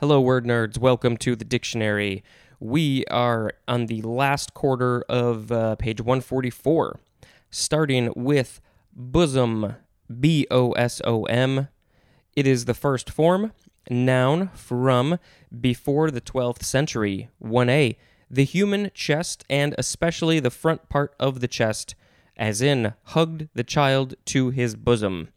Hello, 0.00 0.20
word 0.20 0.44
nerds. 0.44 0.78
Welcome 0.78 1.16
to 1.18 1.36
the 1.36 1.44
dictionary. 1.44 2.24
We 2.58 3.04
are 3.06 3.52
on 3.68 3.86
the 3.86 4.02
last 4.02 4.52
quarter 4.52 5.02
of 5.08 5.52
uh, 5.52 5.76
page 5.76 6.00
144, 6.00 6.98
starting 7.50 8.12
with 8.16 8.60
bosom, 8.92 9.76
B 10.18 10.46
O 10.50 10.72
S 10.72 11.00
O 11.04 11.22
M. 11.24 11.68
It 12.34 12.48
is 12.48 12.64
the 12.64 12.74
first 12.74 13.10
form, 13.10 13.52
noun 13.88 14.48
from 14.54 15.20
before 15.60 16.10
the 16.10 16.20
12th 16.20 16.64
century. 16.64 17.28
1a, 17.40 17.94
the 18.28 18.44
human 18.44 18.90
chest 18.94 19.44
and 19.48 19.72
especially 19.78 20.40
the 20.40 20.50
front 20.50 20.88
part 20.88 21.14
of 21.20 21.38
the 21.38 21.48
chest, 21.48 21.94
as 22.36 22.60
in 22.60 22.94
hugged 23.04 23.48
the 23.54 23.64
child 23.64 24.14
to 24.24 24.50
his 24.50 24.74
bosom. 24.74 25.28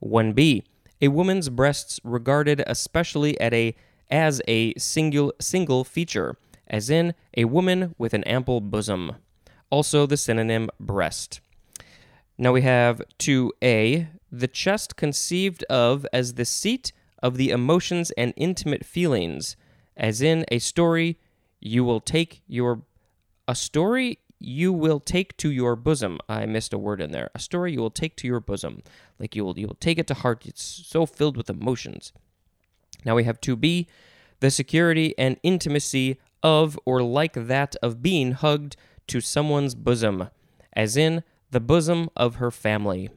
1b, 0.00 0.62
a 1.00 1.08
woman's 1.08 1.48
breasts 1.48 1.98
regarded 2.04 2.62
especially 2.68 3.40
at 3.40 3.52
a 3.52 3.74
as 4.10 4.40
a 4.46 4.74
single 4.74 5.32
single 5.40 5.84
feature, 5.84 6.36
as 6.66 6.90
in 6.90 7.14
a 7.36 7.44
woman 7.44 7.94
with 7.98 8.14
an 8.14 8.24
ample 8.24 8.60
bosom. 8.60 9.16
Also 9.70 10.06
the 10.06 10.16
synonym 10.16 10.70
breast. 10.78 11.40
Now 12.38 12.52
we 12.52 12.62
have 12.62 13.02
2a, 13.18 14.08
the 14.30 14.48
chest 14.48 14.96
conceived 14.96 15.62
of 15.64 16.06
as 16.12 16.34
the 16.34 16.44
seat 16.44 16.92
of 17.22 17.36
the 17.36 17.50
emotions 17.50 18.10
and 18.12 18.34
intimate 18.36 18.84
feelings, 18.84 19.56
as 19.96 20.20
in 20.20 20.44
a 20.50 20.58
story 20.58 21.18
you 21.60 21.84
will 21.84 22.00
take 22.00 22.42
your 22.46 22.82
a 23.46 23.54
story 23.54 24.18
you 24.38 24.72
will 24.72 25.00
take 25.00 25.36
to 25.38 25.50
your 25.50 25.76
bosom. 25.76 26.18
I 26.28 26.44
missed 26.46 26.74
a 26.74 26.78
word 26.78 27.00
in 27.00 27.12
there. 27.12 27.30
A 27.34 27.38
story 27.38 27.72
you 27.72 27.80
will 27.80 27.90
take 27.90 28.16
to 28.16 28.26
your 28.26 28.40
bosom. 28.40 28.82
Like 29.18 29.34
you 29.34 29.44
will 29.44 29.58
you 29.58 29.66
will 29.66 29.76
take 29.76 29.98
it 29.98 30.06
to 30.08 30.14
heart. 30.14 30.44
It's 30.46 30.62
so 30.62 31.06
filled 31.06 31.36
with 31.36 31.48
emotions. 31.48 32.12
Now 33.04 33.14
we 33.14 33.24
have 33.24 33.40
2b, 33.40 33.86
the 34.40 34.50
security 34.50 35.14
and 35.18 35.38
intimacy 35.42 36.18
of 36.42 36.78
or 36.84 37.02
like 37.02 37.34
that 37.34 37.76
of 37.82 38.02
being 38.02 38.32
hugged 38.32 38.76
to 39.06 39.20
someone's 39.20 39.74
bosom, 39.74 40.28
as 40.72 40.96
in 40.96 41.22
the 41.50 41.60
bosom 41.60 42.10
of 42.16 42.36
her 42.36 42.50
family. 42.50 43.10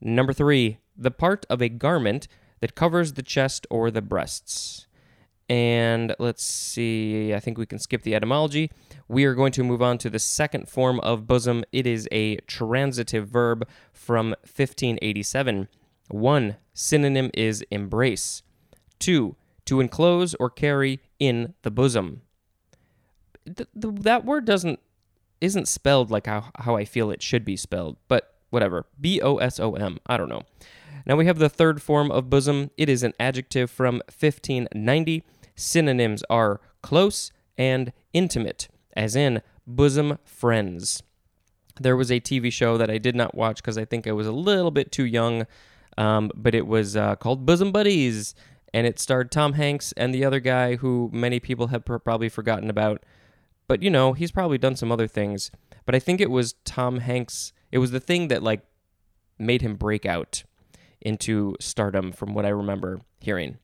Number 0.00 0.32
3, 0.32 0.78
the 0.96 1.10
part 1.10 1.46
of 1.50 1.60
a 1.60 1.68
garment 1.68 2.28
that 2.60 2.74
covers 2.74 3.12
the 3.12 3.22
chest 3.22 3.66
or 3.70 3.90
the 3.90 4.02
breasts. 4.02 4.86
And 5.48 6.14
let's 6.18 6.42
see, 6.42 7.32
I 7.32 7.40
think 7.40 7.56
we 7.56 7.66
can 7.66 7.78
skip 7.78 8.02
the 8.02 8.14
etymology. 8.14 8.70
We 9.06 9.24
are 9.26 9.34
going 9.34 9.52
to 9.52 9.62
move 9.62 9.80
on 9.80 9.98
to 9.98 10.10
the 10.10 10.18
second 10.18 10.68
form 10.68 10.98
of 11.00 11.26
bosom. 11.26 11.64
It 11.70 11.86
is 11.86 12.08
a 12.10 12.36
transitive 12.48 13.28
verb 13.28 13.68
from 13.92 14.30
1587. 14.42 15.68
One 16.08 16.56
synonym 16.74 17.30
is 17.34 17.64
embrace. 17.70 18.42
Two, 18.98 19.36
to 19.66 19.80
enclose 19.80 20.34
or 20.34 20.48
carry 20.50 21.00
in 21.18 21.54
the 21.62 21.70
bosom. 21.70 22.22
Th- 23.44 23.68
th- 23.80 23.94
that 24.00 24.24
word 24.24 24.44
doesn't 24.44 24.80
isn't 25.40 25.68
spelled 25.68 26.10
like 26.10 26.26
how, 26.26 26.46
how 26.56 26.76
I 26.76 26.84
feel 26.84 27.10
it 27.10 27.22
should 27.22 27.44
be 27.44 27.56
spelled, 27.56 27.98
but 28.08 28.34
whatever. 28.50 28.86
B 29.00 29.20
O 29.20 29.36
S 29.36 29.60
O 29.60 29.74
M. 29.74 29.98
I 30.06 30.16
don't 30.16 30.28
know. 30.28 30.42
Now 31.04 31.16
we 31.16 31.26
have 31.26 31.38
the 31.38 31.48
third 31.48 31.82
form 31.82 32.10
of 32.10 32.30
bosom. 32.30 32.70
It 32.76 32.88
is 32.88 33.02
an 33.02 33.12
adjective 33.20 33.70
from 33.70 33.96
1590. 34.06 35.22
Synonyms 35.54 36.22
are 36.28 36.60
close 36.82 37.30
and 37.56 37.92
intimate, 38.12 38.68
as 38.96 39.14
in 39.14 39.42
bosom 39.66 40.18
friends. 40.24 41.02
There 41.80 41.96
was 41.96 42.10
a 42.10 42.20
TV 42.20 42.52
show 42.52 42.78
that 42.78 42.90
I 42.90 42.98
did 42.98 43.14
not 43.14 43.34
watch 43.34 43.56
because 43.56 43.78
I 43.78 43.84
think 43.84 44.06
I 44.06 44.12
was 44.12 44.26
a 44.26 44.32
little 44.32 44.70
bit 44.70 44.90
too 44.90 45.04
young, 45.04 45.46
um, 45.98 46.30
but 46.34 46.54
it 46.54 46.66
was 46.66 46.96
uh, 46.96 47.16
called 47.16 47.46
Bosom 47.46 47.70
Buddies, 47.70 48.34
and 48.76 48.86
it 48.86 48.98
starred 48.98 49.30
Tom 49.30 49.54
Hanks 49.54 49.92
and 49.96 50.12
the 50.12 50.22
other 50.22 50.38
guy 50.38 50.76
who 50.76 51.08
many 51.10 51.40
people 51.40 51.68
have 51.68 51.86
pr- 51.86 51.96
probably 51.96 52.28
forgotten 52.28 52.68
about. 52.68 53.06
But 53.68 53.82
you 53.82 53.88
know, 53.88 54.12
he's 54.12 54.30
probably 54.30 54.58
done 54.58 54.76
some 54.76 54.92
other 54.92 55.06
things. 55.06 55.50
But 55.86 55.94
I 55.94 55.98
think 55.98 56.20
it 56.20 56.30
was 56.30 56.56
Tom 56.66 56.98
Hanks. 56.98 57.54
It 57.72 57.78
was 57.78 57.90
the 57.90 58.00
thing 58.00 58.28
that 58.28 58.42
like 58.42 58.60
made 59.38 59.62
him 59.62 59.76
break 59.76 60.04
out 60.04 60.44
into 61.00 61.56
stardom, 61.58 62.12
from 62.12 62.34
what 62.34 62.44
I 62.44 62.50
remember 62.50 63.00
hearing. 63.18 63.56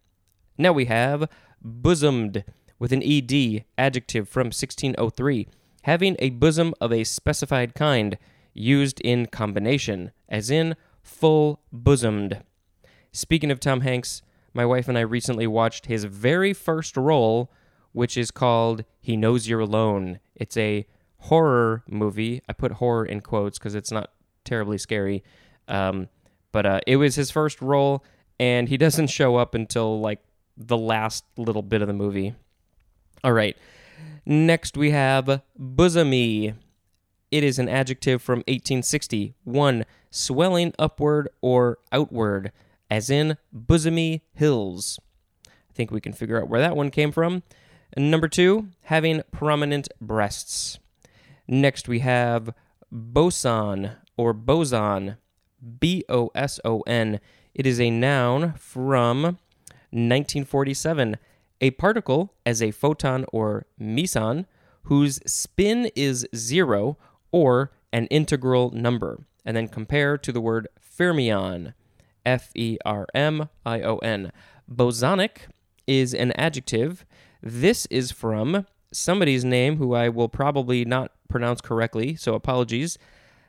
Now 0.57 0.73
we 0.73 0.87
have 0.87 1.29
bosomed 1.61 2.43
with 2.79 2.91
an 2.91 3.03
ed 3.03 3.67
adjective 3.77 4.31
from 4.31 4.47
1603, 4.47 5.47
having 5.83 6.17
a 6.21 6.31
bosom 6.31 6.73
of 6.81 6.91
a 6.91 7.05
specified 7.05 7.75
kind, 7.75 8.17
used 8.55 8.99
in 9.03 9.27
combination, 9.27 10.11
as 10.27 10.51
in 10.51 10.75
full 11.03 11.61
bosomed. 11.71 12.43
Speaking 13.13 13.51
of 13.51 13.61
Tom 13.61 13.83
Hanks, 13.83 14.23
my 14.55 14.67
wife 14.67 14.89
and 14.89 14.99
I 14.99 15.03
recently 15.03 15.47
watched 15.47 15.87
his 15.87 16.05
very 16.05 16.53
first 16.53 16.97
role, 16.97 17.51
which 17.93 18.17
is 18.17 18.31
called 18.31 18.85
He 19.01 19.17
Knows 19.17 19.49
You're 19.49 19.61
Alone. 19.61 20.21
It's 20.35 20.57
a 20.57 20.87
horror 21.19 21.85
movie. 21.89 22.43
I 22.49 22.53
put 22.53 22.73
horror 22.73 23.05
in 23.05 23.21
quotes 23.21 23.59
because 23.59 23.75
it's 23.75 23.93
not 23.93 24.11
terribly 24.45 24.79
scary. 24.79 25.23
Um, 25.69 26.09
but 26.51 26.67
uh, 26.67 26.81
it 26.87 26.97
was 26.97 27.15
his 27.15 27.31
first 27.31 27.63
role, 27.63 28.05
and 28.39 28.69
he 28.69 28.77
doesn't 28.77 29.07
show 29.09 29.37
up 29.37 29.55
until 29.55 30.01
like 30.01 30.21
the 30.57 30.77
last 30.77 31.25
little 31.37 31.63
bit 31.63 31.81
of 31.83 31.89
the 31.89 31.95
movie. 31.95 32.35
All 33.25 33.33
right. 33.33 33.57
Next, 34.27 34.77
we 34.77 34.91
have 34.91 35.43
bosomy. 35.59 36.55
It 37.31 37.43
is 37.43 37.59
an 37.59 37.69
adjective 37.69 38.21
from 38.21 38.41
1860. 38.41 39.35
One, 39.45 39.85
swelling 40.11 40.75
upward 40.79 41.29
or 41.41 41.79
outward, 41.91 42.53
as 42.93 43.09
in 43.09 43.39
bosomy 43.57 44.21
hills. 44.35 45.01
I 45.47 45.73
think 45.73 45.91
we 45.91 46.01
can 46.03 46.13
figure 46.13 46.39
out 46.39 46.51
where 46.51 46.61
that 46.61 46.77
one 46.77 46.91
came 46.91 47.11
from. 47.11 47.43
And 47.95 48.11
number 48.11 48.29
two, 48.29 48.69
having 48.83 49.23
prominent 49.31 49.89
breasts. 49.99 50.79
Next, 51.49 51.89
we 51.89 52.01
have 52.01 52.51
boson 52.91 53.93
or 54.19 54.35
boson. 54.35 55.17
B 55.81 56.05
O 56.11 56.31
S 56.35 56.61
O 56.67 56.81
N. 56.81 57.19
It 57.55 57.67
is 57.67 57.81
a 57.81 57.89
noun 57.89 58.53
from 58.59 59.23
1947. 59.23 61.17
A 61.63 61.71
particle 61.71 62.35
as 62.45 62.61
a 62.61 62.73
photon 62.73 63.25
or 63.33 63.65
meson 63.79 64.47
whose 64.83 65.19
spin 65.25 65.91
is 65.97 66.27
zero 66.37 66.99
or 67.31 67.73
an 67.91 68.07
integral 68.09 68.71
number. 68.73 69.25
And 69.47 69.57
then 69.57 69.69
compare 69.69 70.19
to 70.19 70.31
the 70.31 70.43
word 70.43 70.69
fermion. 70.79 71.73
F 72.25 72.51
E 72.55 72.79
R 72.85 73.07
M 73.15 73.49
I 73.65 73.81
O 73.83 73.99
N. 73.99 74.33
Bosonic 74.71 75.49
is 75.87 76.15
an 76.15 76.33
adjective. 76.33 77.05
This 77.43 77.87
is 77.87 78.13
from 78.13 78.67
somebody's 78.93 79.45
name 79.45 79.77
who 79.77 79.95
I 79.95 80.09
will 80.09 80.29
probably 80.29 80.85
not 80.85 81.13
pronounce 81.29 81.61
correctly, 81.61 82.15
so 82.15 82.35
apologies. 82.35 82.99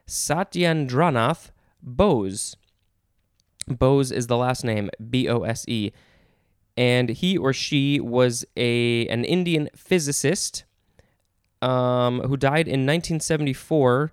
Satyendranath 0.08 1.52
Bose. 1.82 2.56
Bose 3.68 4.12
is 4.12 4.28
the 4.28 4.38
last 4.38 4.64
name, 4.64 4.90
B 5.10 5.30
O 5.30 5.42
S 5.44 5.66
E. 5.68 5.92
And 6.76 7.10
he 7.10 7.38
or 7.38 7.54
she 7.54 8.00
was 8.00 8.46
a 8.58 9.08
an 9.08 9.26
Indian 9.26 9.70
physicist 9.76 10.64
um, 11.62 12.22
who 12.22 12.36
died 12.36 12.68
in 12.68 12.82
1974. 12.86 14.12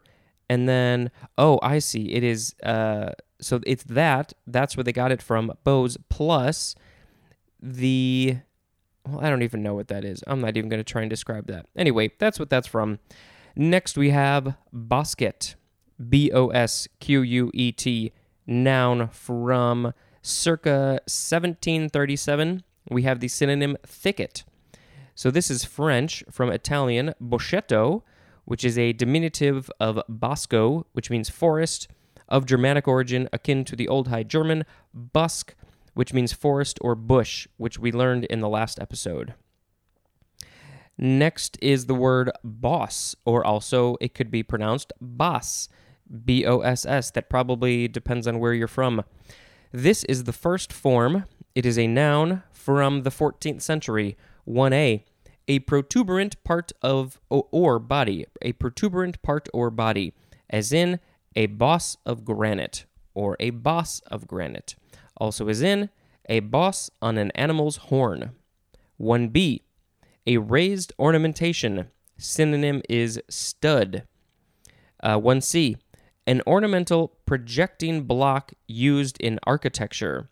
And 0.48 0.68
then, 0.68 1.10
oh, 1.38 1.58
I 1.62 1.78
see. 1.78 2.12
It 2.12 2.24
is, 2.24 2.54
uh, 2.62 3.12
so 3.40 3.60
it's 3.66 3.84
that. 3.84 4.32
That's 4.46 4.76
where 4.76 4.84
they 4.84 4.92
got 4.92 5.12
it 5.12 5.22
from. 5.22 5.52
Bose 5.64 5.96
plus 6.08 6.74
the, 7.60 8.38
well, 9.06 9.20
I 9.20 9.30
don't 9.30 9.42
even 9.42 9.62
know 9.62 9.74
what 9.74 9.88
that 9.88 10.04
is. 10.04 10.22
I'm 10.26 10.40
not 10.40 10.56
even 10.56 10.68
going 10.68 10.80
to 10.80 10.92
try 10.92 11.02
and 11.02 11.10
describe 11.10 11.46
that. 11.48 11.66
Anyway, 11.76 12.12
that's 12.18 12.38
what 12.38 12.50
that's 12.50 12.66
from. 12.66 12.98
Next, 13.56 13.96
we 13.98 14.10
have 14.10 14.56
bosquet. 14.72 15.54
B 16.08 16.30
O 16.32 16.48
S 16.48 16.88
Q 16.98 17.20
U 17.20 17.50
E 17.52 17.72
T, 17.72 18.12
noun 18.46 19.08
from 19.08 19.92
circa 20.22 21.00
1737. 21.06 22.62
We 22.90 23.02
have 23.02 23.20
the 23.20 23.28
synonym 23.28 23.76
thicket. 23.86 24.44
So 25.14 25.30
this 25.30 25.50
is 25.50 25.64
French 25.64 26.24
from 26.30 26.50
Italian 26.50 27.12
boschetto, 27.22 28.02
which 28.46 28.64
is 28.64 28.78
a 28.78 28.94
diminutive 28.94 29.70
of 29.78 30.00
bosco, 30.08 30.86
which 30.92 31.10
means 31.10 31.28
forest, 31.28 31.88
of 32.30 32.46
Germanic 32.46 32.86
origin 32.86 33.28
akin 33.32 33.64
to 33.64 33.76
the 33.76 33.88
Old 33.88 34.08
High 34.08 34.22
German 34.22 34.64
busk, 34.94 35.54
which 35.94 36.12
means 36.12 36.32
forest 36.32 36.78
or 36.80 36.94
bush, 36.94 37.48
which 37.56 37.78
we 37.78 37.92
learned 37.92 38.24
in 38.26 38.40
the 38.40 38.48
last 38.48 38.78
episode. 38.78 39.34
Next 40.96 41.58
is 41.62 41.86
the 41.86 41.94
word 41.94 42.30
boss, 42.44 43.16
or 43.24 43.44
also 43.44 43.96
it 44.00 44.14
could 44.14 44.30
be 44.30 44.42
pronounced 44.42 44.92
boss. 45.00 45.68
B 46.24 46.44
O 46.44 46.60
S 46.60 46.84
S. 46.84 47.10
That 47.12 47.30
probably 47.30 47.88
depends 47.88 48.26
on 48.26 48.38
where 48.38 48.52
you're 48.52 48.68
from. 48.68 49.04
This 49.72 50.04
is 50.04 50.24
the 50.24 50.32
first 50.32 50.72
form. 50.72 51.24
It 51.54 51.64
is 51.64 51.78
a 51.78 51.86
noun 51.86 52.42
from 52.52 53.02
the 53.02 53.10
14th 53.10 53.62
century. 53.62 54.16
1a. 54.46 55.04
A 55.48 55.58
protuberant 55.60 56.42
part 56.44 56.72
of 56.82 57.20
or 57.28 57.78
body. 57.78 58.26
A 58.42 58.52
protuberant 58.52 59.22
part 59.22 59.48
or 59.54 59.70
body. 59.70 60.12
As 60.48 60.72
in 60.72 61.00
a 61.36 61.46
boss 61.46 61.96
of 62.04 62.24
granite 62.24 62.84
or 63.14 63.36
a 63.40 63.50
boss 63.50 64.00
of 64.06 64.26
granite. 64.26 64.74
Also, 65.16 65.48
is 65.48 65.62
in 65.62 65.90
a 66.28 66.40
boss 66.40 66.90
on 67.02 67.18
an 67.18 67.30
animal's 67.32 67.76
horn. 67.76 68.32
1b. 69.00 69.62
A 70.26 70.36
raised 70.36 70.92
ornamentation. 70.98 71.88
Synonym 72.18 72.82
is 72.88 73.20
stud. 73.28 74.04
Uh, 75.02 75.18
1c. 75.18 75.76
An 76.26 76.42
ornamental 76.46 77.08
projecting 77.26 78.02
block 78.02 78.52
used 78.66 79.20
in 79.20 79.40
architecture. 79.44 80.28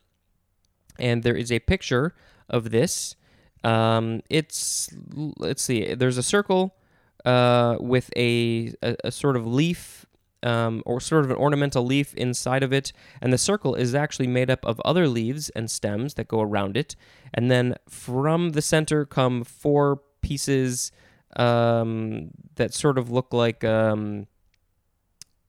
And 0.98 1.22
there 1.22 1.36
is 1.36 1.50
a 1.50 1.58
picture 1.60 2.14
of 2.48 2.70
this. 2.70 3.16
Um, 3.64 4.22
it's, 4.30 4.90
let's 5.14 5.62
see, 5.62 5.94
there's 5.94 6.18
a 6.18 6.22
circle 6.22 6.76
uh, 7.24 7.76
with 7.80 8.10
a, 8.16 8.72
a, 8.82 8.96
a 9.04 9.10
sort 9.10 9.36
of 9.36 9.46
leaf 9.46 10.06
um, 10.42 10.82
or 10.86 11.00
sort 11.00 11.24
of 11.24 11.30
an 11.30 11.36
ornamental 11.36 11.84
leaf 11.84 12.14
inside 12.14 12.62
of 12.62 12.72
it, 12.72 12.92
and 13.20 13.32
the 13.32 13.38
circle 13.38 13.74
is 13.74 13.94
actually 13.94 14.26
made 14.26 14.50
up 14.50 14.64
of 14.64 14.80
other 14.84 15.08
leaves 15.08 15.50
and 15.50 15.70
stems 15.70 16.14
that 16.14 16.28
go 16.28 16.40
around 16.40 16.76
it. 16.76 16.94
And 17.34 17.50
then 17.50 17.74
from 17.88 18.50
the 18.50 18.62
center 18.62 19.04
come 19.04 19.44
four 19.44 20.00
pieces 20.20 20.92
um, 21.36 22.30
that 22.56 22.74
sort 22.74 22.98
of 22.98 23.10
look 23.10 23.32
like 23.32 23.64
um, 23.64 24.26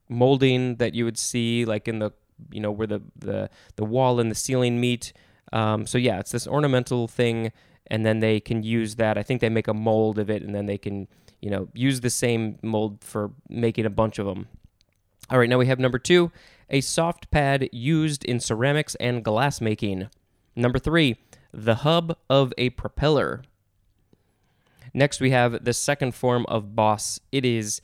molding 0.08 0.76
that 0.76 0.94
you 0.94 1.04
would 1.04 1.18
see 1.18 1.64
like 1.64 1.88
in 1.88 2.00
the 2.00 2.10
you 2.50 2.60
know 2.60 2.70
where 2.70 2.86
the 2.86 3.02
the, 3.16 3.50
the 3.76 3.84
wall 3.84 4.20
and 4.20 4.30
the 4.30 4.34
ceiling 4.34 4.80
meet. 4.80 5.12
Um, 5.52 5.86
so 5.86 5.98
yeah, 5.98 6.20
it's 6.20 6.32
this 6.32 6.46
ornamental 6.46 7.08
thing, 7.08 7.52
and 7.86 8.06
then 8.06 8.20
they 8.20 8.40
can 8.40 8.62
use 8.62 8.96
that. 8.96 9.18
I 9.18 9.22
think 9.22 9.40
they 9.40 9.48
make 9.48 9.68
a 9.68 9.74
mold 9.74 10.18
of 10.18 10.30
it, 10.30 10.42
and 10.42 10.54
then 10.54 10.66
they 10.66 10.78
can 10.78 11.08
you 11.40 11.50
know 11.50 11.68
use 11.74 12.00
the 12.00 12.10
same 12.10 12.58
mold 12.62 13.02
for 13.02 13.32
making 13.48 13.86
a 13.86 13.90
bunch 13.90 14.18
of 14.18 14.26
them. 14.26 14.48
All 15.30 15.38
right, 15.38 15.48
now 15.48 15.58
we 15.58 15.66
have 15.66 15.78
number 15.78 16.00
two, 16.00 16.32
a 16.68 16.80
soft 16.80 17.30
pad 17.30 17.68
used 17.70 18.24
in 18.24 18.40
ceramics 18.40 18.96
and 18.96 19.24
glass 19.24 19.60
making. 19.60 20.08
Number 20.56 20.80
three, 20.80 21.18
the 21.52 21.76
hub 21.76 22.16
of 22.28 22.52
a 22.58 22.70
propeller. 22.70 23.42
Next, 24.92 25.20
we 25.20 25.30
have 25.30 25.64
the 25.64 25.72
second 25.72 26.16
form 26.16 26.46
of 26.46 26.74
boss. 26.74 27.20
It 27.30 27.44
is 27.44 27.80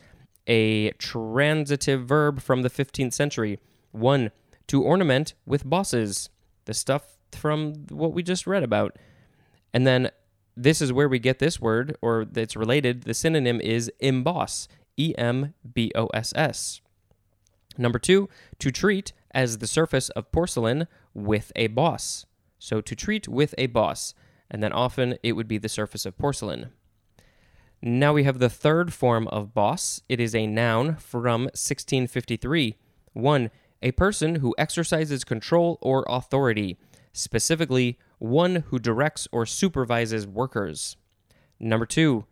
a 0.49 0.91
transitive 0.93 2.05
verb 2.05 2.41
from 2.41 2.63
the 2.63 2.71
15th 2.71 3.13
century. 3.13 3.61
One, 3.93 4.33
to 4.67 4.83
ornament 4.83 5.35
with 5.47 5.65
bosses, 5.65 6.31
the 6.65 6.75
stuff 6.75 7.17
from 7.31 7.87
what 7.91 8.13
we 8.13 8.25
just 8.25 8.49
read 8.49 8.65
about. 8.65 8.99
And 9.73 9.87
then 9.87 10.11
this 10.57 10.83
is 10.83 10.93
where 10.93 11.09
we 11.09 11.21
get 11.21 11.39
this 11.39 11.61
word, 11.61 11.97
or 12.03 12.27
it's 12.35 12.57
related. 12.57 13.03
The 13.03 13.15
synonym 13.15 13.61
is 13.61 13.89
emboss, 14.01 14.67
E 14.97 15.15
M 15.17 15.55
B 15.75 15.93
O 15.95 16.07
S 16.09 16.33
S. 16.35 16.81
Number 17.79 17.99
two, 17.99 18.29
to 18.59 18.71
treat 18.71 19.13
as 19.33 19.59
the 19.59 19.67
surface 19.67 20.09
of 20.11 20.33
porcelain 20.33 20.87
with 21.15 21.53
a 21.55 21.67
boss. 21.69 22.27
So 22.59 22.81
to 22.81 22.97
treat 22.97 23.29
with 23.29 23.55
a 23.59 23.67
boss, 23.67 24.15
and 24.51 24.63
then 24.63 24.73
often 24.73 25.19
it 25.23 25.33
would 25.33 25.49
be 25.49 25.59
the 25.59 25.69
surface 25.69 26.07
of 26.07 26.17
porcelain. 26.17 26.71
Now 27.83 28.15
we 28.15 28.25
have 28.25 28.39
the 28.39 28.49
third 28.49 28.93
form 28.93 29.29
of 29.29 29.53
boss. 29.53 30.01
It 30.09 30.21
is 30.21 30.35
a 30.35 30.47
noun 30.47 30.97
from 30.97 31.43
1653. 31.43 32.77
1. 33.13 33.51
A 33.83 33.93
person 33.93 34.37
who 34.37 34.55
exercises 34.57 35.25
control 35.25 35.79
or 35.83 36.05
authority, 36.09 36.79
specifically, 37.13 37.99
one 38.19 38.65
who 38.69 38.79
directs 38.79 39.29
or 39.31 39.45
supervises 39.45 40.27
workers. 40.27 40.97
Number 41.61 41.87
2. 41.87 42.25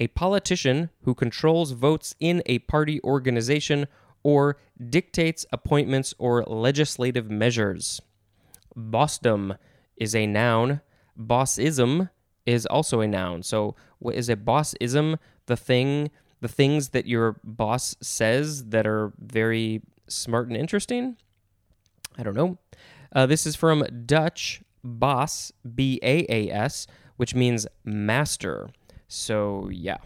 A 0.00 0.08
politician 0.08 0.90
who 1.02 1.14
controls 1.14 1.72
votes 1.72 2.14
in 2.20 2.42
a 2.46 2.58
party 2.60 3.00
organization 3.02 3.86
or 4.28 4.58
dictates 4.90 5.46
appointments 5.50 6.12
or 6.18 6.44
legislative 6.44 7.30
measures. 7.30 7.98
Bossdom 8.76 9.56
is 9.96 10.14
a 10.14 10.26
noun. 10.26 10.82
Bossism 11.18 12.10
is 12.44 12.66
also 12.66 13.00
a 13.00 13.06
noun. 13.06 13.42
So, 13.42 13.74
what 14.00 14.16
is 14.16 14.28
a 14.28 14.36
bossism? 14.36 15.16
The 15.46 15.56
thing, 15.56 16.10
the 16.42 16.48
things 16.48 16.90
that 16.90 17.06
your 17.06 17.40
boss 17.42 17.96
says 18.02 18.66
that 18.66 18.86
are 18.86 19.14
very 19.18 19.80
smart 20.08 20.48
and 20.48 20.56
interesting. 20.58 21.16
I 22.18 22.22
don't 22.22 22.36
know. 22.36 22.58
Uh, 23.10 23.24
this 23.24 23.46
is 23.46 23.56
from 23.56 23.82
Dutch 24.04 24.60
baas, 24.84 25.52
B 25.74 25.98
A 26.02 26.26
A 26.28 26.50
S, 26.50 26.86
which 27.16 27.34
means 27.34 27.66
master. 27.82 28.68
So, 29.08 29.70
yeah. 29.72 29.96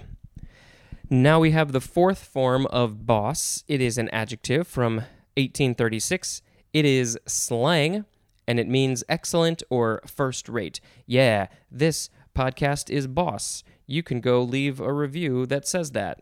Now 1.12 1.40
we 1.40 1.50
have 1.50 1.72
the 1.72 1.80
fourth 1.82 2.24
form 2.24 2.64
of 2.68 3.04
boss. 3.04 3.64
It 3.68 3.82
is 3.82 3.98
an 3.98 4.08
adjective 4.14 4.66
from 4.66 4.96
1836. 5.36 6.40
It 6.72 6.86
is 6.86 7.18
slang 7.26 8.06
and 8.48 8.58
it 8.58 8.66
means 8.66 9.04
excellent 9.10 9.62
or 9.68 10.00
first 10.06 10.48
rate. 10.48 10.80
Yeah, 11.04 11.48
this 11.70 12.08
podcast 12.34 12.88
is 12.88 13.06
boss. 13.06 13.62
You 13.86 14.02
can 14.02 14.22
go 14.22 14.40
leave 14.40 14.80
a 14.80 14.90
review 14.90 15.44
that 15.44 15.68
says 15.68 15.90
that. 15.90 16.20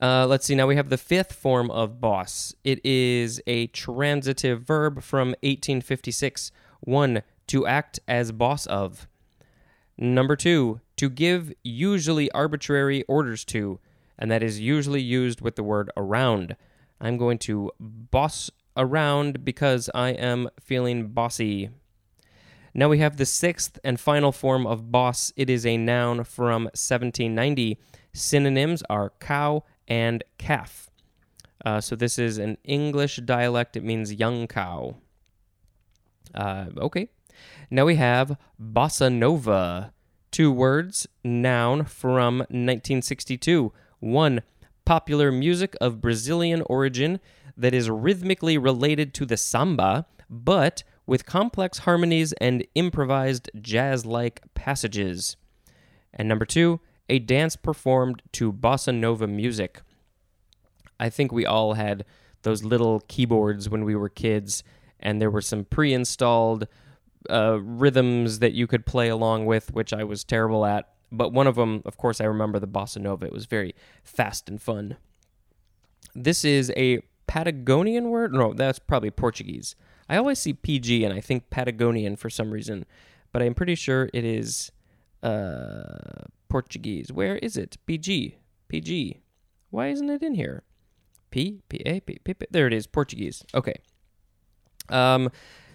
Uh, 0.00 0.26
let's 0.26 0.44
see, 0.44 0.56
now 0.56 0.66
we 0.66 0.74
have 0.74 0.88
the 0.88 0.98
fifth 0.98 1.32
form 1.32 1.70
of 1.70 2.00
boss. 2.00 2.56
It 2.64 2.84
is 2.84 3.40
a 3.46 3.68
transitive 3.68 4.62
verb 4.62 5.00
from 5.00 5.28
1856. 5.44 6.50
One, 6.80 7.22
to 7.46 7.68
act 7.68 8.00
as 8.08 8.32
boss 8.32 8.66
of. 8.66 9.06
Number 10.02 10.34
two, 10.34 10.80
to 10.96 11.08
give 11.08 11.52
usually 11.62 12.28
arbitrary 12.32 13.04
orders 13.04 13.44
to, 13.44 13.78
and 14.18 14.32
that 14.32 14.42
is 14.42 14.58
usually 14.58 15.00
used 15.00 15.40
with 15.40 15.54
the 15.54 15.62
word 15.62 15.92
around. 15.96 16.56
I'm 17.00 17.16
going 17.16 17.38
to 17.46 17.70
boss 17.78 18.50
around 18.76 19.44
because 19.44 19.88
I 19.94 20.08
am 20.08 20.48
feeling 20.58 21.10
bossy. 21.10 21.70
Now 22.74 22.88
we 22.88 22.98
have 22.98 23.16
the 23.16 23.24
sixth 23.24 23.78
and 23.84 24.00
final 24.00 24.32
form 24.32 24.66
of 24.66 24.90
boss. 24.90 25.32
It 25.36 25.48
is 25.48 25.64
a 25.64 25.76
noun 25.76 26.24
from 26.24 26.64
1790. 26.64 27.78
Synonyms 28.12 28.82
are 28.90 29.12
cow 29.20 29.62
and 29.86 30.24
calf. 30.36 30.90
Uh, 31.64 31.80
so 31.80 31.94
this 31.94 32.18
is 32.18 32.38
an 32.38 32.58
English 32.64 33.18
dialect. 33.18 33.76
It 33.76 33.84
means 33.84 34.12
young 34.12 34.48
cow. 34.48 34.96
Uh, 36.34 36.66
okay. 36.76 37.08
Now 37.70 37.84
we 37.86 37.96
have 37.96 38.36
bossa 38.60 39.12
nova. 39.12 39.92
Two 40.30 40.50
words, 40.50 41.06
noun 41.22 41.84
from 41.84 42.38
1962. 42.38 43.72
One, 44.00 44.42
popular 44.84 45.30
music 45.30 45.76
of 45.80 46.00
Brazilian 46.00 46.62
origin 46.66 47.20
that 47.56 47.74
is 47.74 47.90
rhythmically 47.90 48.56
related 48.56 49.12
to 49.14 49.26
the 49.26 49.36
samba, 49.36 50.06
but 50.28 50.82
with 51.06 51.26
complex 51.26 51.78
harmonies 51.78 52.32
and 52.34 52.66
improvised 52.74 53.50
jazz 53.60 54.06
like 54.06 54.40
passages. 54.54 55.36
And 56.14 56.28
number 56.28 56.44
two, 56.44 56.80
a 57.08 57.18
dance 57.18 57.56
performed 57.56 58.22
to 58.32 58.52
bossa 58.52 58.94
nova 58.94 59.26
music. 59.26 59.82
I 60.98 61.10
think 61.10 61.32
we 61.32 61.44
all 61.44 61.74
had 61.74 62.04
those 62.42 62.64
little 62.64 63.00
keyboards 63.08 63.68
when 63.68 63.84
we 63.84 63.94
were 63.94 64.08
kids, 64.08 64.62
and 65.00 65.20
there 65.20 65.30
were 65.30 65.40
some 65.40 65.64
pre 65.64 65.92
installed 65.92 66.66
uh, 67.30 67.58
rhythms 67.60 68.38
that 68.40 68.52
you 68.52 68.66
could 68.66 68.86
play 68.86 69.08
along 69.08 69.46
with, 69.46 69.72
which 69.72 69.92
I 69.92 70.04
was 70.04 70.24
terrible 70.24 70.64
at. 70.64 70.88
But 71.10 71.32
one 71.32 71.46
of 71.46 71.56
them, 71.56 71.82
of 71.84 71.96
course, 71.96 72.20
I 72.20 72.24
remember 72.24 72.58
the 72.58 72.66
bossa 72.66 72.98
nova. 72.98 73.26
It 73.26 73.32
was 73.32 73.46
very 73.46 73.74
fast 74.02 74.48
and 74.48 74.60
fun. 74.60 74.96
This 76.14 76.44
is 76.44 76.72
a 76.76 77.02
Patagonian 77.26 78.10
word. 78.10 78.32
No, 78.32 78.54
that's 78.54 78.78
probably 78.78 79.10
Portuguese. 79.10 79.74
I 80.08 80.16
always 80.16 80.38
see 80.38 80.52
PG 80.52 81.04
and 81.04 81.14
I 81.14 81.20
think 81.20 81.50
Patagonian 81.50 82.16
for 82.16 82.28
some 82.28 82.50
reason, 82.50 82.84
but 83.32 83.42
I'm 83.42 83.54
pretty 83.54 83.74
sure 83.74 84.10
it 84.12 84.24
is 84.24 84.72
uh, 85.22 86.26
Portuguese. 86.48 87.12
Where 87.12 87.36
is 87.36 87.56
it? 87.56 87.76
PG. 87.86 88.36
PG. 88.68 89.20
Why 89.70 89.88
isn't 89.88 90.10
it 90.10 90.22
in 90.22 90.34
here? 90.34 90.64
P 91.30 91.62
P 91.68 91.78
A 91.86 92.00
P 92.00 92.18
P. 92.22 92.34
P 92.34 92.46
there 92.50 92.66
it 92.66 92.74
is. 92.74 92.86
Portuguese. 92.86 93.42
Okay. 93.54 93.74
Um, 94.88 95.30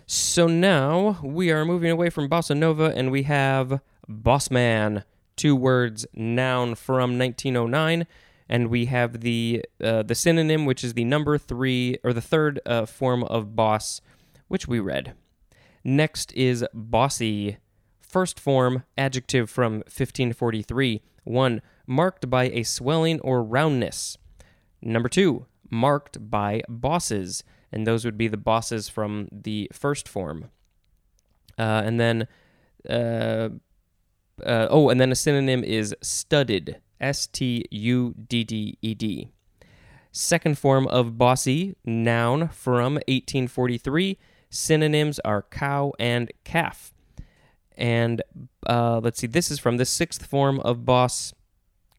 so 0.10 0.48
now 0.48 1.20
we 1.22 1.52
are 1.52 1.66
moving 1.66 1.92
away 1.92 2.10
from 2.10 2.30
bossa 2.30 2.56
nova 2.56 2.94
and 2.96 3.12
we 3.12 3.24
have 3.24 3.82
boss 4.08 4.50
man, 4.50 5.04
two 5.36 5.56
words, 5.56 6.06
noun 6.14 6.76
from 6.76 7.20
1909, 7.20 8.08
and 8.50 8.70
we 8.70 8.86
have 8.86 9.20
the 9.20 9.66
uh, 9.84 10.04
the 10.04 10.16
synonym, 10.16 10.66
which 10.66 10.84
is 10.84 10.94
the 10.94 11.04
number 11.04 11.38
three 11.38 11.98
or 12.04 12.14
the 12.14 12.22
third 12.22 12.62
uh, 12.66 12.86
form 12.86 13.24
of 13.24 13.56
boss, 13.56 14.02
which 14.48 14.68
we 14.68 14.80
read. 14.80 15.14
Next 15.84 16.32
is 16.34 16.66
bossy, 16.74 17.58
first 18.00 18.40
form, 18.40 18.84
adjective 18.98 19.50
from 19.50 19.80
1543. 19.80 21.02
One, 21.26 21.62
marked 21.86 22.30
by 22.30 22.46
a 22.46 22.64
swelling 22.64 23.20
or 23.20 23.44
roundness. 23.44 24.18
Number 24.82 25.10
two, 25.10 25.46
marked 25.70 26.30
by 26.32 26.62
bosses 26.70 27.44
and 27.72 27.86
those 27.86 28.06
would 28.06 28.18
be 28.18 28.28
the 28.28 28.38
bosses 28.38 28.90
from 28.90 29.28
the 29.32 29.70
first 29.74 30.08
form. 30.08 30.50
Uh, 31.58 31.82
and 31.86 32.00
then, 32.00 32.28
uh, 32.90 33.50
uh, 34.46 34.68
oh, 34.70 34.90
and 34.90 35.00
then 35.00 35.12
a 35.12 35.16
synonym 35.16 35.64
is 35.64 35.96
studded, 36.02 36.80
S 37.02 37.28
T 37.28 37.66
U 37.72 38.16
D 38.28 38.44
D 38.44 38.78
E 38.82 38.94
D. 38.94 39.30
Second 40.12 40.58
form 40.58 40.88
of 40.88 41.18
bossy, 41.18 41.76
noun 41.86 42.50
from 42.50 42.96
1843. 43.08 44.18
Synonyms 44.50 45.20
are 45.20 45.44
cow 45.44 45.94
and 46.00 46.32
calf. 46.44 46.94
And 47.78 48.24
uh, 48.66 49.00
let's 49.04 49.20
see, 49.20 49.28
this 49.28 49.52
is 49.52 49.60
from 49.60 49.78
the 49.78 49.86
sixth 49.86 50.26
form 50.26 50.60
of 50.62 50.86
boss. 50.86 51.34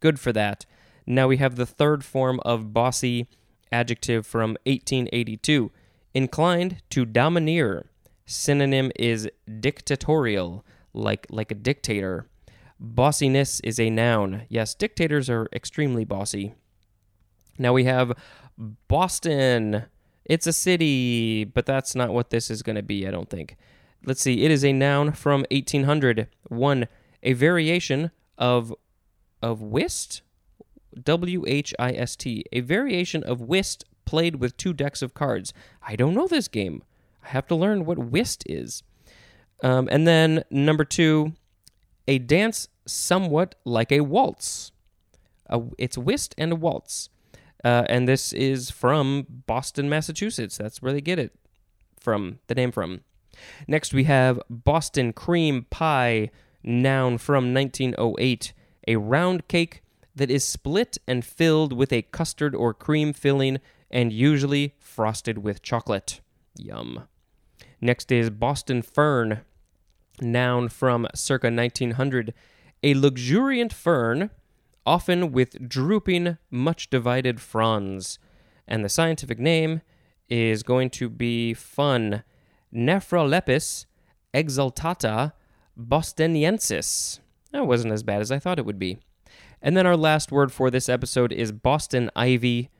Good 0.00 0.18
for 0.18 0.32
that. 0.32 0.66
Now 1.06 1.28
we 1.28 1.36
have 1.36 1.56
the 1.56 1.66
third 1.66 2.04
form 2.04 2.40
of 2.40 2.72
bossy 2.72 3.28
adjective 3.72 4.26
from 4.26 4.56
1882. 4.64 5.70
Inclined 6.14 6.82
to 6.90 7.04
domineer. 7.04 7.86
Synonym 8.26 8.90
is 8.96 9.28
dictatorial, 9.60 10.64
like 10.92 11.26
like 11.30 11.50
a 11.50 11.54
dictator. 11.54 12.28
Bossiness 12.80 13.60
is 13.64 13.80
a 13.80 13.90
noun. 13.90 14.42
Yes, 14.48 14.74
dictators 14.74 15.28
are 15.28 15.48
extremely 15.52 16.04
bossy. 16.04 16.54
Now 17.58 17.72
we 17.72 17.84
have 17.84 18.12
Boston. 18.88 19.84
It's 20.24 20.46
a 20.46 20.52
city, 20.52 21.44
but 21.44 21.66
that's 21.66 21.94
not 21.94 22.12
what 22.12 22.30
this 22.30 22.50
is 22.50 22.62
going 22.62 22.76
to 22.76 22.82
be, 22.82 23.06
I 23.06 23.10
don't 23.10 23.30
think. 23.30 23.56
Let's 24.04 24.20
see. 24.20 24.44
It 24.44 24.50
is 24.50 24.64
a 24.64 24.72
noun 24.72 25.12
from 25.12 25.44
1800. 25.50 26.28
One, 26.48 26.86
a 27.22 27.32
variation 27.32 28.10
of 28.36 28.74
of 29.42 29.60
whist, 29.62 30.22
W 31.04 31.44
H 31.46 31.74
I 31.78 31.92
S 31.92 32.16
T, 32.16 32.44
a 32.52 32.60
variation 32.60 33.22
of 33.22 33.40
whist 33.40 33.84
played 34.04 34.36
with 34.36 34.56
two 34.56 34.72
decks 34.72 35.02
of 35.02 35.14
cards. 35.14 35.52
I 35.86 35.96
don't 35.96 36.14
know 36.14 36.26
this 36.26 36.48
game. 36.48 36.82
I 37.24 37.28
have 37.28 37.46
to 37.48 37.54
learn 37.54 37.84
what 37.84 37.98
whist 37.98 38.42
is. 38.46 38.82
Um, 39.62 39.88
and 39.90 40.06
then 40.06 40.44
number 40.50 40.84
two, 40.84 41.34
a 42.06 42.18
dance 42.18 42.68
somewhat 42.86 43.54
like 43.64 43.92
a 43.92 44.00
waltz. 44.00 44.72
It's 45.76 45.98
whist 45.98 46.34
and 46.38 46.52
a 46.52 46.56
waltz. 46.56 47.10
Uh, 47.64 47.84
and 47.88 48.08
this 48.08 48.32
is 48.32 48.70
from 48.70 49.26
Boston, 49.46 49.88
Massachusetts. 49.88 50.56
That's 50.56 50.80
where 50.80 50.92
they 50.92 51.00
get 51.00 51.18
it 51.18 51.32
from, 51.98 52.38
the 52.46 52.54
name 52.54 52.72
from. 52.72 53.00
Next, 53.66 53.92
we 53.92 54.04
have 54.04 54.40
Boston 54.48 55.12
cream 55.12 55.66
pie, 55.70 56.30
noun 56.62 57.18
from 57.18 57.52
1908, 57.52 58.52
a 58.86 58.96
round 58.96 59.48
cake 59.48 59.82
that 60.18 60.30
is 60.30 60.44
split 60.44 60.98
and 61.06 61.24
filled 61.24 61.72
with 61.72 61.92
a 61.92 62.02
custard 62.02 62.54
or 62.54 62.74
cream 62.74 63.12
filling 63.12 63.58
and 63.90 64.12
usually 64.12 64.74
frosted 64.78 65.38
with 65.38 65.62
chocolate. 65.62 66.20
Yum. 66.56 67.04
Next 67.80 68.12
is 68.12 68.30
Boston 68.30 68.82
fern, 68.82 69.40
noun 70.20 70.68
from 70.68 71.06
circa 71.14 71.50
1900, 71.50 72.34
a 72.82 72.94
luxuriant 72.94 73.72
fern, 73.72 74.30
often 74.84 75.32
with 75.32 75.68
drooping, 75.68 76.38
much 76.50 76.90
divided 76.90 77.40
fronds. 77.40 78.18
And 78.66 78.84
the 78.84 78.88
scientific 78.88 79.38
name 79.38 79.82
is 80.28 80.62
going 80.62 80.90
to 80.90 81.08
be 81.08 81.54
fun. 81.54 82.24
Nephrolepis 82.74 83.86
exaltata 84.34 85.32
bostoniensis. 85.78 87.20
That 87.52 87.66
wasn't 87.66 87.94
as 87.94 88.02
bad 88.02 88.20
as 88.20 88.30
I 88.30 88.38
thought 88.38 88.58
it 88.58 88.66
would 88.66 88.78
be. 88.78 88.98
And 89.60 89.76
then 89.76 89.86
our 89.86 89.96
last 89.96 90.30
word 90.30 90.52
for 90.52 90.70
this 90.70 90.88
episode 90.88 91.32
is 91.32 91.52
Boston 91.52 92.10
ivy. 92.14 92.70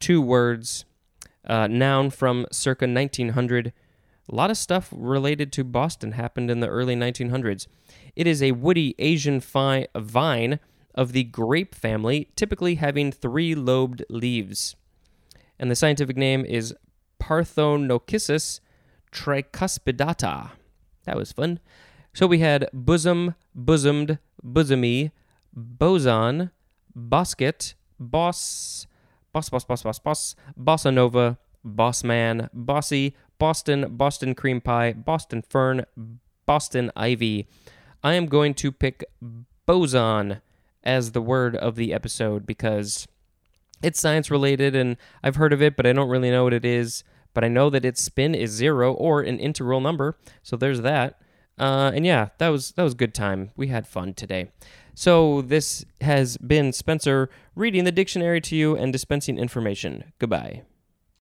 Two 0.00 0.20
words. 0.20 0.84
Uh, 1.46 1.66
noun 1.66 2.10
from 2.10 2.46
circa 2.50 2.86
1900. 2.86 3.72
A 4.30 4.34
lot 4.34 4.50
of 4.50 4.56
stuff 4.56 4.88
related 4.96 5.52
to 5.52 5.64
Boston 5.64 6.12
happened 6.12 6.50
in 6.50 6.60
the 6.60 6.68
early 6.68 6.96
1900s. 6.96 7.66
It 8.16 8.26
is 8.26 8.42
a 8.42 8.52
woody 8.52 8.94
Asian 8.98 9.40
fi- 9.40 9.86
vine 9.94 10.58
of 10.94 11.12
the 11.12 11.24
grape 11.24 11.74
family, 11.74 12.28
typically 12.34 12.76
having 12.76 13.12
three 13.12 13.54
lobed 13.54 14.04
leaves. 14.08 14.76
And 15.58 15.70
the 15.70 15.76
scientific 15.76 16.16
name 16.16 16.44
is 16.44 16.74
Parthenocissus 17.20 18.60
tricuspidata. 19.12 20.50
That 21.04 21.16
was 21.16 21.32
fun. 21.32 21.60
So 22.12 22.26
we 22.26 22.38
had 22.38 22.68
bosom, 22.72 23.34
bosomed, 23.54 24.18
bosomy, 24.44 25.10
boson, 25.54 26.50
bosket, 26.94 27.74
boss, 27.98 28.86
boss, 29.32 29.48
boss, 29.48 29.64
boss, 29.64 29.82
boss, 29.82 29.98
boss, 29.98 30.36
bossa 30.58 30.92
nova, 30.92 31.38
boss 31.64 32.04
man, 32.04 32.50
bossy, 32.52 33.14
Boston, 33.38 33.96
Boston 33.96 34.34
cream 34.34 34.60
pie, 34.60 34.92
Boston 34.92 35.42
fern, 35.42 35.84
Boston 36.46 36.90
ivy. 36.96 37.48
I 38.02 38.14
am 38.14 38.26
going 38.26 38.54
to 38.54 38.70
pick 38.70 39.04
boson 39.66 40.40
as 40.82 41.12
the 41.12 41.22
word 41.22 41.56
of 41.56 41.76
the 41.76 41.92
episode 41.92 42.46
because 42.46 43.08
it's 43.82 44.00
science 44.00 44.30
related 44.30 44.74
and 44.74 44.96
I've 45.22 45.36
heard 45.36 45.52
of 45.52 45.62
it, 45.62 45.76
but 45.76 45.86
I 45.86 45.92
don't 45.92 46.08
really 46.08 46.30
know 46.30 46.44
what 46.44 46.52
it 46.52 46.64
is. 46.64 47.02
But 47.32 47.42
I 47.42 47.48
know 47.48 47.68
that 47.70 47.84
its 47.84 48.00
spin 48.00 48.34
is 48.34 48.52
zero 48.52 48.92
or 48.92 49.20
an 49.20 49.40
integral 49.40 49.80
number, 49.80 50.16
so 50.44 50.56
there's 50.56 50.82
that. 50.82 51.18
Uh, 51.58 51.90
and 51.92 52.06
yeah, 52.06 52.28
that 52.38 52.48
was 52.48 52.72
that 52.72 52.84
was 52.84 52.94
good 52.94 53.12
time. 53.12 53.50
We 53.56 53.68
had 53.68 53.88
fun 53.88 54.14
today. 54.14 54.50
So 54.94 55.42
this 55.42 55.84
has 56.00 56.36
been 56.38 56.72
Spencer 56.72 57.28
reading 57.54 57.84
the 57.84 57.92
dictionary 57.92 58.40
to 58.42 58.56
you 58.56 58.76
and 58.76 58.92
dispensing 58.92 59.38
information. 59.38 60.12
Goodbye. 60.18 60.62